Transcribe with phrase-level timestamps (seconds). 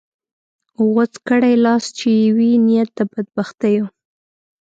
[0.93, 3.85] غوڅ کړې لاس چې یې وي نیت د بدبختیو